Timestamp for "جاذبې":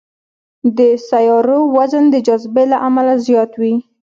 2.27-2.63